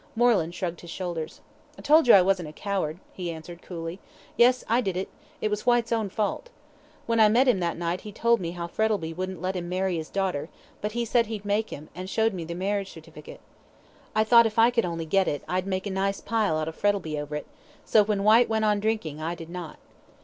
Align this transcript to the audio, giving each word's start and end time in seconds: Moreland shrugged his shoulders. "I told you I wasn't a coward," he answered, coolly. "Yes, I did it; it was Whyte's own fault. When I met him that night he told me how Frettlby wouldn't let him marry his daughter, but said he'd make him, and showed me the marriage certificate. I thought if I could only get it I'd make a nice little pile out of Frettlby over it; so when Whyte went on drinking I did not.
Moreland 0.15 0.55
shrugged 0.55 0.81
his 0.81 0.89
shoulders. 0.89 1.41
"I 1.77 1.83
told 1.83 2.07
you 2.07 2.15
I 2.15 2.23
wasn't 2.23 2.49
a 2.49 2.53
coward," 2.53 2.97
he 3.13 3.29
answered, 3.31 3.61
coolly. 3.61 3.99
"Yes, 4.35 4.63
I 4.67 4.81
did 4.81 4.97
it; 4.97 5.09
it 5.41 5.51
was 5.51 5.67
Whyte's 5.67 5.91
own 5.91 6.09
fault. 6.09 6.49
When 7.05 7.19
I 7.19 7.29
met 7.29 7.47
him 7.47 7.59
that 7.59 7.77
night 7.77 8.01
he 8.01 8.11
told 8.11 8.39
me 8.41 8.49
how 8.53 8.65
Frettlby 8.65 9.13
wouldn't 9.13 9.43
let 9.43 9.55
him 9.55 9.69
marry 9.69 9.97
his 9.97 10.09
daughter, 10.09 10.49
but 10.81 10.91
said 10.93 11.27
he'd 11.27 11.45
make 11.45 11.69
him, 11.69 11.87
and 11.93 12.09
showed 12.09 12.33
me 12.33 12.43
the 12.43 12.55
marriage 12.55 12.89
certificate. 12.91 13.41
I 14.15 14.23
thought 14.23 14.47
if 14.47 14.57
I 14.57 14.71
could 14.71 14.85
only 14.85 15.05
get 15.05 15.27
it 15.27 15.43
I'd 15.47 15.67
make 15.67 15.85
a 15.85 15.91
nice 15.91 16.17
little 16.17 16.29
pile 16.29 16.57
out 16.57 16.67
of 16.67 16.75
Frettlby 16.75 17.19
over 17.19 17.35
it; 17.35 17.45
so 17.85 18.03
when 18.03 18.23
Whyte 18.23 18.49
went 18.49 18.65
on 18.65 18.79
drinking 18.79 19.21
I 19.21 19.35
did 19.35 19.51
not. 19.51 19.77